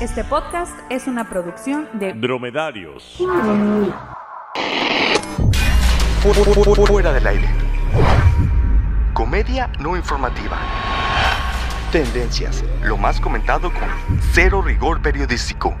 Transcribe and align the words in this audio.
Este 0.00 0.24
podcast 0.24 0.72
es 0.88 1.06
una 1.06 1.28
producción 1.28 1.86
de 1.92 2.14
Dromedarios. 2.14 3.18
Fuera 6.86 7.12
del 7.12 7.26
aire. 7.26 7.46
Comedia 9.12 9.70
no 9.78 9.98
informativa. 9.98 10.58
Tendencias. 11.92 12.64
Lo 12.82 12.96
más 12.96 13.20
comentado 13.20 13.70
con 13.70 13.90
cero 14.32 14.62
rigor 14.62 15.02
periodístico. 15.02 15.76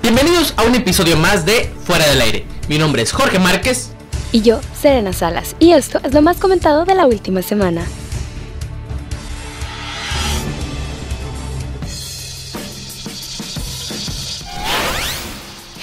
Bienvenidos 0.00 0.54
a 0.56 0.62
un 0.62 0.76
episodio 0.76 1.16
más 1.16 1.44
de 1.44 1.74
Fuera 1.82 2.06
del 2.06 2.20
Aire. 2.20 2.46
Mi 2.68 2.78
nombre 2.78 3.02
es 3.02 3.10
Jorge 3.10 3.40
Márquez. 3.40 3.96
Y 4.32 4.42
yo, 4.42 4.60
Serena 4.80 5.12
Salas, 5.12 5.56
y 5.58 5.72
esto 5.72 6.00
es 6.04 6.14
lo 6.14 6.22
más 6.22 6.36
comentado 6.36 6.84
de 6.84 6.94
la 6.94 7.06
última 7.06 7.42
semana. 7.42 7.84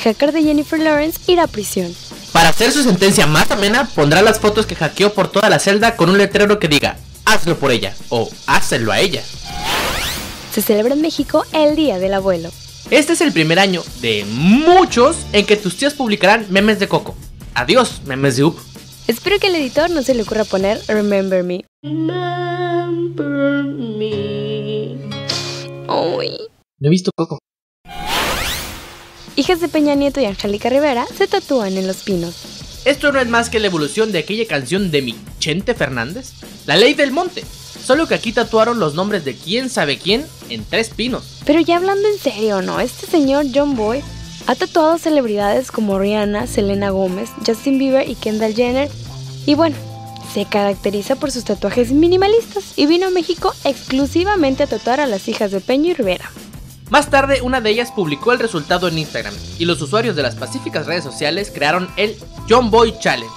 Hacker 0.02 0.32
de 0.32 0.44
Jennifer 0.44 0.80
Lawrence 0.80 1.20
irá 1.28 1.44
a 1.44 1.48
prisión. 1.48 1.94
Para 2.32 2.50
hacer 2.50 2.72
su 2.72 2.84
sentencia 2.84 3.28
más 3.28 3.52
amena, 3.52 3.90
pondrá 3.94 4.22
las 4.22 4.40
fotos 4.40 4.66
que 4.66 4.76
hackeó 4.76 5.14
por 5.14 5.30
toda 5.30 5.50
la 5.50 5.60
celda 5.60 5.98
con 5.98 6.10
un 6.10 6.18
letrero 6.18 6.60
que 6.60 6.70
diga, 6.70 6.96
hazlo 7.26 7.58
por 7.60 7.72
ella 7.72 7.94
o 8.08 8.30
hazlo 8.46 8.94
a 8.94 9.02
ella. 9.02 9.24
Se 10.54 10.62
celebra 10.62 10.94
en 10.94 11.02
México 11.02 11.44
el 11.52 11.76
Día 11.76 12.00
del 12.00 12.14
Abuelo. 12.14 12.50
Este 12.90 13.12
es 13.12 13.20
el 13.20 13.34
primer 13.34 13.60
año 13.60 13.84
de 14.00 14.24
muchos 14.26 15.18
en 15.34 15.46
que 15.46 15.58
tus 15.58 15.76
tíos 15.76 15.94
publicarán 15.94 16.46
memes 16.50 16.80
de 16.80 16.88
Coco. 16.88 17.18
Adiós, 17.58 18.04
memes 18.06 18.36
de 18.38 18.44
Up. 18.44 18.56
Espero 19.08 19.40
que 19.40 19.48
al 19.48 19.56
editor 19.56 19.90
no 19.90 20.04
se 20.04 20.14
le 20.14 20.22
ocurra 20.22 20.44
poner 20.44 20.80
Remember 20.88 21.44
Me. 21.44 21.66
Remember 21.82 23.64
me. 23.64 24.94
Uy. 25.90 26.38
No 26.78 26.88
he 26.88 26.90
visto 26.92 27.10
Coco. 27.16 27.40
Hijas 29.36 29.60
de 29.60 29.70
Peña 29.70 29.96
Nieto 29.96 30.22
y 30.22 30.26
Angélica 30.26 30.70
Rivera 30.70 31.08
se 31.08 31.28
tatúan 31.28 31.76
en 31.78 31.88
los 31.88 32.04
pinos. 32.04 32.84
Esto 32.86 33.12
no 33.12 33.20
es 33.20 33.28
más 33.28 33.50
que 33.50 33.60
la 33.60 33.66
evolución 33.66 34.12
de 34.12 34.20
aquella 34.20 34.46
canción 34.46 34.92
de 34.92 35.02
mi 35.02 35.16
Chente 35.40 35.74
Fernández, 35.74 36.34
La 36.68 36.78
Ley 36.78 36.94
del 36.94 37.12
Monte. 37.12 37.44
Solo 37.44 38.08
que 38.08 38.14
aquí 38.14 38.34
tatuaron 38.34 38.80
los 38.80 38.94
nombres 38.94 39.26
de 39.26 39.36
quién 39.36 39.72
sabe 39.72 39.98
quién 39.98 40.28
en 40.50 40.64
tres 40.64 40.92
pinos. 40.92 41.40
Pero 41.44 41.60
ya 41.62 41.78
hablando 41.78 42.08
en 42.08 42.20
serio, 42.20 42.62
¿no? 42.62 42.80
Este 42.80 43.08
señor 43.08 43.48
John 43.52 43.76
Boy 43.76 44.04
ha 44.48 44.56
tatuado 44.56 44.94
a 44.94 44.98
celebridades 44.98 45.72
como 45.72 46.00
Rihanna, 46.00 46.48
Selena 46.48 46.90
Gómez, 46.90 47.30
Justin 47.46 47.78
Bieber 47.78 48.10
y 48.10 48.16
Kendall 48.16 48.56
Jenner. 48.56 48.90
Y 49.46 49.56
bueno, 49.56 49.76
se 50.34 50.46
caracteriza 50.46 51.18
por 51.18 51.32
sus 51.32 51.44
tatuajes 51.44 51.92
minimalistas 51.92 52.78
y 52.78 52.86
vino 52.88 53.08
a 53.08 53.12
México 53.12 53.54
exclusivamente 53.66 54.64
a 54.64 54.68
tatuar 54.68 55.02
a 55.02 55.08
las 55.08 55.28
hijas 55.28 55.52
de 55.52 55.60
Peña 55.60 55.92
y 55.92 55.94
Rivera. 55.94 56.32
Más 56.90 57.10
tarde, 57.10 57.42
una 57.42 57.60
de 57.60 57.70
ellas 57.72 57.92
publicó 57.92 58.32
el 58.32 58.40
resultado 58.40 58.88
en 58.88 58.98
Instagram 58.98 59.34
y 59.60 59.66
los 59.66 59.82
usuarios 59.82 60.16
de 60.16 60.24
las 60.24 60.36
pacíficas 60.36 60.88
redes 60.88 61.04
sociales 61.04 61.52
crearon 61.54 61.90
el 61.98 62.16
John 62.50 62.72
Boy 62.72 62.98
Challenge. 63.00 63.34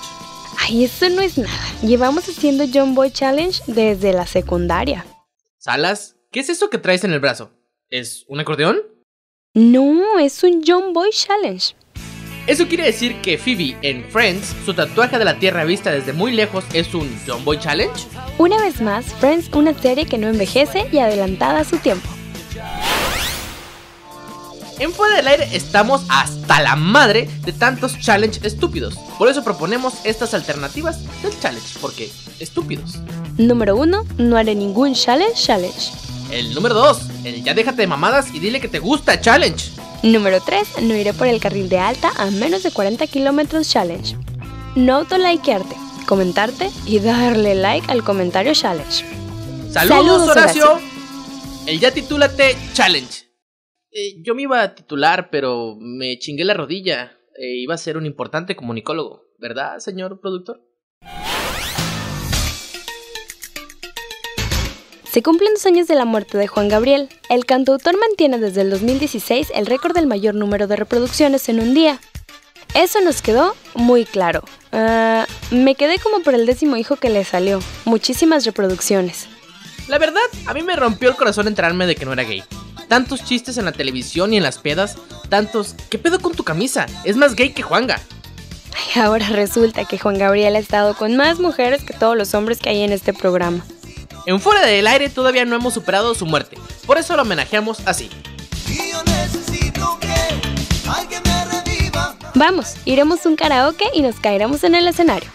Ay, 0.60 0.84
eso 0.84 1.08
no 1.08 1.22
es 1.22 1.36
nada. 1.36 1.58
Llevamos 1.82 2.28
haciendo 2.28 2.66
John 2.72 2.94
Boy 2.94 3.10
Challenge 3.10 3.60
desde 3.66 4.12
la 4.12 4.28
secundaria. 4.28 5.04
Salas, 5.58 6.14
¿qué 6.30 6.38
es 6.38 6.48
eso 6.50 6.70
que 6.70 6.78
traes 6.78 7.02
en 7.02 7.12
el 7.12 7.18
brazo? 7.18 7.50
¿Es 7.88 8.24
un 8.28 8.38
acordeón? 8.38 8.78
No, 9.54 10.20
es 10.20 10.44
un 10.44 10.62
John 10.64 10.92
Boy 10.92 11.10
Challenge. 11.10 11.74
Eso 12.46 12.68
quiere 12.68 12.84
decir 12.84 13.20
que 13.20 13.36
Phoebe 13.36 13.76
en 13.82 14.04
Friends, 14.04 14.54
su 14.64 14.74
tatuaje 14.74 15.18
de 15.18 15.24
la 15.24 15.40
Tierra 15.40 15.64
vista 15.64 15.90
desde 15.90 16.12
muy 16.12 16.30
lejos 16.30 16.62
es 16.72 16.94
un 16.94 17.10
John 17.26 17.44
Boy 17.44 17.58
Challenge. 17.58 17.92
Una 18.38 18.62
vez 18.62 18.80
más, 18.80 19.06
Friends, 19.06 19.50
una 19.52 19.74
serie 19.74 20.06
que 20.06 20.18
no 20.18 20.28
envejece 20.28 20.86
y 20.92 20.98
adelantada 20.98 21.58
a 21.58 21.64
su 21.64 21.78
tiempo. 21.78 22.08
En 24.78 24.92
Fuera 24.92 25.16
del 25.16 25.26
Aire 25.26 25.48
estamos 25.52 26.04
hasta 26.08 26.62
la 26.62 26.76
madre 26.76 27.28
de 27.44 27.52
tantos 27.52 27.98
challenge 27.98 28.46
estúpidos. 28.46 28.94
Por 29.18 29.28
eso 29.28 29.42
proponemos 29.42 29.94
estas 30.04 30.32
alternativas 30.32 31.00
del 31.22 31.36
challenge, 31.40 31.76
porque 31.80 32.08
estúpidos. 32.38 33.00
Número 33.36 33.74
1. 33.76 34.06
No 34.18 34.36
haré 34.36 34.54
ningún 34.54 34.94
challenge 34.94 35.34
challenge. 35.34 35.90
El 36.30 36.54
número 36.54 36.76
2, 36.76 36.98
el 37.24 37.44
ya 37.44 37.54
déjate 37.54 37.82
de 37.82 37.86
mamadas 37.86 38.34
y 38.34 38.38
dile 38.38 38.60
que 38.60 38.68
te 38.68 38.78
gusta 38.78 39.20
challenge. 39.20 39.72
Número 40.02 40.40
3. 40.40 40.82
No 40.82 40.94
iré 40.94 41.12
por 41.12 41.26
el 41.26 41.40
carril 41.40 41.68
de 41.68 41.78
alta 41.78 42.10
a 42.16 42.30
menos 42.30 42.62
de 42.62 42.70
40 42.70 43.06
kilómetros 43.06 43.68
challenge. 43.68 44.16
No 44.76 44.96
autolikearte, 44.96 45.76
comentarte 46.06 46.70
y 46.86 47.00
darle 47.00 47.54
like 47.54 47.90
al 47.90 48.02
comentario 48.02 48.54
challenge. 48.54 49.04
Saludos, 49.70 49.72
Saludos, 49.72 50.28
Horacio. 50.28 50.72
Horacio. 50.72 50.90
El 51.66 51.80
ya 51.80 51.92
titúlate 51.92 52.56
challenge. 52.72 53.30
Eh, 53.92 54.22
yo 54.22 54.34
me 54.34 54.42
iba 54.42 54.62
a 54.62 54.74
titular, 54.74 55.30
pero 55.30 55.76
me 55.78 56.18
chingué 56.18 56.44
la 56.44 56.54
rodilla. 56.54 57.12
Eh, 57.36 57.56
iba 57.56 57.74
a 57.74 57.78
ser 57.78 57.96
un 57.96 58.06
importante 58.06 58.56
comunicólogo, 58.56 59.24
¿verdad, 59.38 59.78
señor 59.78 60.20
productor? 60.20 60.60
Se 65.10 65.24
cumplen 65.24 65.54
dos 65.54 65.66
años 65.66 65.88
de 65.88 65.96
la 65.96 66.04
muerte 66.04 66.38
de 66.38 66.46
Juan 66.46 66.68
Gabriel. 66.68 67.08
El 67.28 67.44
cantautor 67.44 67.98
mantiene 67.98 68.38
desde 68.38 68.60
el 68.60 68.70
2016 68.70 69.48
el 69.56 69.66
récord 69.66 69.92
del 69.92 70.06
mayor 70.06 70.36
número 70.36 70.68
de 70.68 70.76
reproducciones 70.76 71.48
en 71.48 71.58
un 71.58 71.74
día. 71.74 71.98
Eso 72.74 73.00
nos 73.00 73.20
quedó 73.20 73.56
muy 73.74 74.04
claro. 74.04 74.44
Ah, 74.70 75.26
me 75.50 75.74
quedé 75.74 75.98
como 75.98 76.20
por 76.20 76.34
el 76.34 76.46
décimo 76.46 76.76
hijo 76.76 76.94
que 76.94 77.10
le 77.10 77.24
salió. 77.24 77.58
Muchísimas 77.86 78.46
reproducciones. 78.46 79.26
La 79.88 79.98
verdad, 79.98 80.20
a 80.46 80.54
mí 80.54 80.62
me 80.62 80.76
rompió 80.76 81.08
el 81.08 81.16
corazón 81.16 81.48
enterarme 81.48 81.88
de 81.88 81.96
que 81.96 82.04
no 82.04 82.12
era 82.12 82.22
gay. 82.22 82.44
Tantos 82.86 83.24
chistes 83.24 83.58
en 83.58 83.64
la 83.64 83.72
televisión 83.72 84.32
y 84.32 84.36
en 84.36 84.44
las 84.44 84.58
pedas, 84.58 84.96
tantos... 85.28 85.74
¿Qué 85.90 85.98
pedo 85.98 86.20
con 86.20 86.36
tu 86.36 86.44
camisa? 86.44 86.86
Es 87.02 87.16
más 87.16 87.34
gay 87.34 87.52
que 87.52 87.62
Juanga. 87.62 88.00
Y 88.94 89.00
ahora 89.00 89.28
resulta 89.30 89.84
que 89.86 89.98
Juan 89.98 90.18
Gabriel 90.18 90.54
ha 90.54 90.60
estado 90.60 90.94
con 90.94 91.16
más 91.16 91.40
mujeres 91.40 91.82
que 91.82 91.94
todos 91.94 92.16
los 92.16 92.32
hombres 92.34 92.60
que 92.60 92.68
hay 92.68 92.82
en 92.82 92.92
este 92.92 93.12
programa. 93.12 93.64
En 94.26 94.40
Fuera 94.40 94.66
del 94.66 94.86
Aire 94.86 95.08
todavía 95.08 95.44
no 95.44 95.56
hemos 95.56 95.74
superado 95.74 96.14
su 96.14 96.26
muerte. 96.26 96.58
Por 96.86 96.98
eso 96.98 97.16
lo 97.16 97.22
homenajeamos 97.22 97.80
así. 97.86 98.10
Y 98.68 98.90
yo 98.90 99.02
necesito 99.04 99.98
que 100.00 100.14
alguien 100.88 101.22
me 101.24 101.44
reviva. 101.46 102.16
Vamos, 102.34 102.74
iremos 102.84 103.24
un 103.26 103.36
karaoke 103.36 103.86
y 103.94 104.02
nos 104.02 104.16
caeremos 104.16 104.62
en 104.64 104.74
el 104.74 104.88
escenario. 104.88 105.30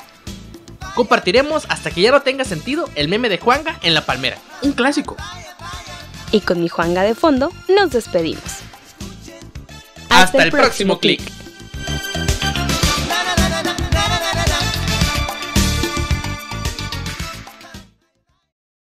Compartiremos 0.93 1.65
hasta 1.67 1.91
que 1.91 2.01
ya 2.01 2.11
no 2.11 2.21
tenga 2.21 2.45
sentido 2.45 2.89
el 2.95 3.09
meme 3.09 3.27
de 3.27 3.37
Juanga 3.37 3.79
en 3.81 3.93
la 3.93 4.05
palmera. 4.05 4.37
Un 4.61 4.71
clásico. 4.71 5.17
Y 6.31 6.39
con 6.41 6.61
mi 6.61 6.69
Juanga 6.69 7.03
de 7.03 7.15
fondo, 7.15 7.51
nos 7.67 7.91
despedimos. 7.91 8.43
Hasta, 10.09 10.43
el 10.43 10.51
próximo 10.51 10.99
clic. 10.99 11.21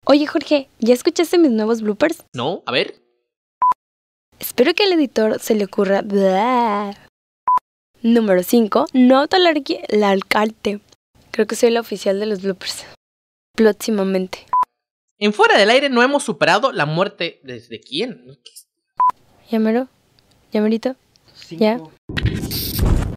Oye 0.04 0.26
Jorge, 0.26 0.68
¿ya 0.80 0.94
escuchaste 0.94 1.38
mis 1.38 1.52
nuevos 1.52 1.80
bloopers? 1.80 2.24
No, 2.34 2.62
a 2.66 2.72
ver. 2.72 3.00
Espero 4.40 4.74
que 4.74 4.82
al 4.82 4.92
editor 4.92 5.38
se 5.38 5.54
le 5.54 5.64
ocurra... 5.64 6.02
Blah. 6.02 6.96
Número 8.02 8.42
5. 8.42 8.86
No 8.94 9.20
autolargue 9.20 9.84
la 9.90 10.10
alcalde. 10.10 10.80
Creo 11.30 11.46
que 11.46 11.54
soy 11.54 11.70
la 11.70 11.80
oficial 11.80 12.18
de 12.18 12.26
los 12.26 12.42
bloopers. 12.42 12.84
Próximamente. 13.54 14.44
En 15.20 15.32
Fuera 15.32 15.56
del 15.56 15.70
Aire 15.70 15.88
no 15.88 16.02
hemos 16.02 16.24
superado 16.24 16.72
la 16.72 16.84
muerte 16.84 17.40
desde 17.44 17.80
quién. 17.80 18.26
¿Ya 19.48 19.60
mero? 19.60 19.86
¿Ya 20.50 20.60
merito? 20.62 20.96
¿Ya? 21.50 21.80